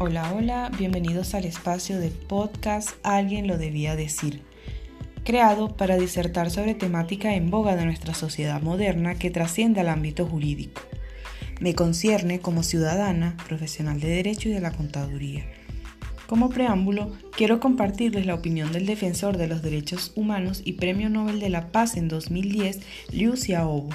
[0.00, 4.42] Hola, hola, bienvenidos al espacio de podcast Alguien lo debía decir,
[5.24, 10.24] creado para disertar sobre temática en boga de nuestra sociedad moderna que trasciende al ámbito
[10.24, 10.82] jurídico.
[11.58, 15.46] Me concierne como ciudadana, profesional de Derecho y de la Contaduría.
[16.28, 21.40] Como preámbulo, quiero compartirles la opinión del defensor de los derechos humanos y Premio Nobel
[21.40, 23.90] de la Paz en 2010, Liu Xiaobo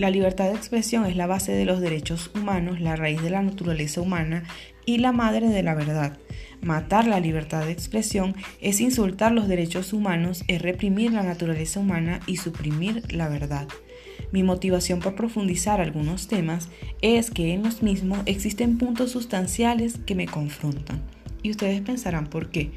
[0.00, 3.42] la libertad de expresión es la base de los derechos humanos, la raíz de la
[3.42, 4.44] naturaleza humana
[4.86, 6.16] y la madre de la verdad.
[6.62, 12.20] Matar la libertad de expresión es insultar los derechos humanos, es reprimir la naturaleza humana
[12.26, 13.68] y suprimir la verdad.
[14.32, 16.70] Mi motivación por profundizar algunos temas
[17.02, 21.02] es que en los mismos existen puntos sustanciales que me confrontan.
[21.42, 22.70] Y ustedes pensarán por qué.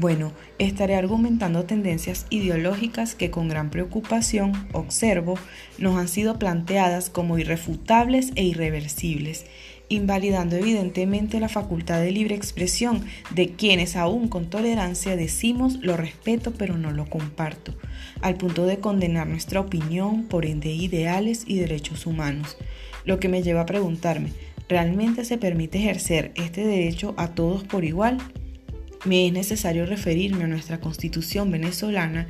[0.00, 0.30] Bueno,
[0.60, 5.34] estaré argumentando tendencias ideológicas que con gran preocupación, observo,
[5.76, 9.44] nos han sido planteadas como irrefutables e irreversibles,
[9.88, 16.52] invalidando evidentemente la facultad de libre expresión de quienes aún con tolerancia decimos lo respeto
[16.56, 17.74] pero no lo comparto,
[18.20, 22.56] al punto de condenar nuestra opinión, por ende ideales y derechos humanos.
[23.04, 24.30] Lo que me lleva a preguntarme,
[24.68, 28.18] ¿realmente se permite ejercer este derecho a todos por igual?
[29.04, 32.28] Me es necesario referirme a nuestra constitución venezolana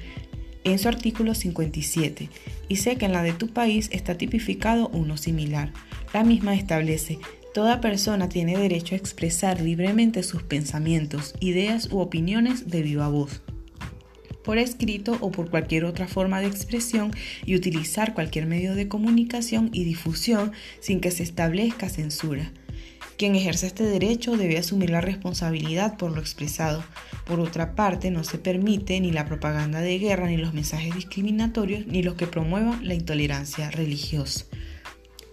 [0.64, 2.28] en su artículo 57
[2.69, 5.72] y sé que en la de tu país está tipificado uno similar.
[6.12, 7.19] La misma establece,
[7.55, 13.42] toda persona tiene derecho a expresar libremente sus pensamientos, ideas u opiniones de viva voz
[14.48, 17.10] por escrito o por cualquier otra forma de expresión
[17.44, 22.50] y utilizar cualquier medio de comunicación y difusión sin que se establezca censura.
[23.19, 26.84] Quien ejerce este derecho debe asumir la responsabilidad por lo expresado.
[27.27, 31.84] Por otra parte, no se permite ni la propaganda de guerra, ni los mensajes discriminatorios,
[31.88, 34.44] ni los que promuevan la intolerancia religiosa.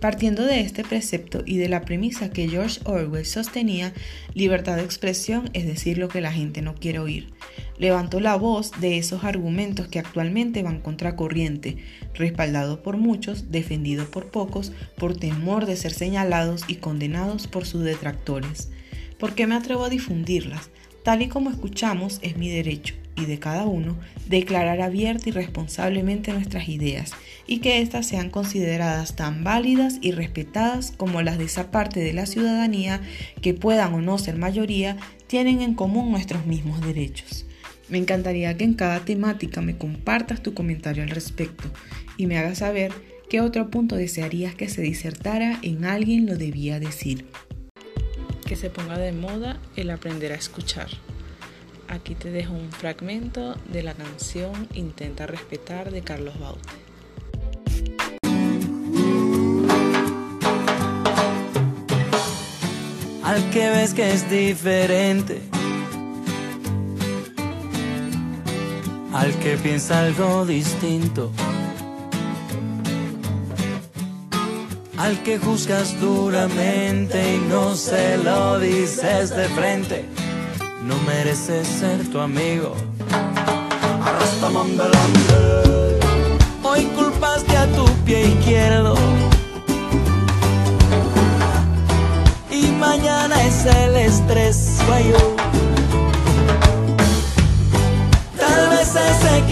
[0.02, 3.94] Partiendo de este precepto y de la premisa que George Orwell sostenía,
[4.34, 7.34] libertad de expresión es decir lo que la gente no quiere oír.
[7.78, 11.78] Levantó la voz de esos argumentos que actualmente van contra corriente,
[12.14, 17.84] respaldado por muchos, defendido por pocos, por temor de ser señalados y condenados por sus
[17.84, 18.70] detractores.
[19.20, 20.70] ¿Por qué me atrevo a difundirlas?
[21.04, 23.96] Tal y como escuchamos, es mi derecho y de cada uno
[24.28, 27.12] declarar abierta y responsablemente nuestras ideas
[27.48, 32.14] y que éstas sean consideradas tan válidas y respetadas como las de esa parte de
[32.14, 33.02] la ciudadanía
[33.42, 34.98] que puedan o no ser mayoría
[35.28, 37.46] tienen en común nuestros mismos derechos.
[37.88, 41.70] Me encantaría que en cada temática me compartas tu comentario al respecto
[42.18, 42.92] y me hagas saber
[43.30, 47.26] qué otro punto desearías que se disertara en alguien lo debía decir.
[48.48, 50.88] Que se ponga de moda el aprender a escuchar.
[51.88, 56.70] Aquí te dejo un fragmento de la canción Intenta respetar de Carlos Baute.
[63.24, 65.42] Al que ves que es diferente,
[69.26, 71.32] al que piensa algo distinto,
[74.98, 80.06] al que juzgas duramente y no se lo dices de frente
[80.86, 82.76] no mereces ser tu amigo.
[86.64, 88.96] Hoy culpaste a tu pie izquierdo.
[92.52, 95.55] Y mañana es el estrés guayo.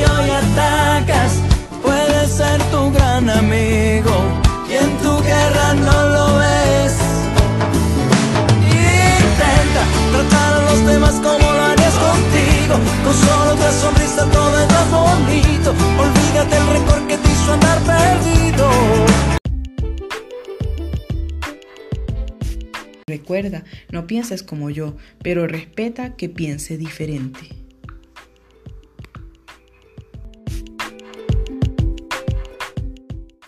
[0.03, 1.39] Que hoy atacas
[1.81, 4.11] puede ser tu gran amigo.
[4.69, 6.95] Y en tu guerra no lo ves.
[9.23, 12.75] Intenta tratar a los demás como lo harías contigo.
[13.03, 15.69] Con solo otra sonrisa todo es más bonito.
[15.99, 18.69] Olvídate el rencor que te hizo andar perdido.
[23.05, 27.62] Recuerda, no pienses como yo, pero respeta que piense diferente.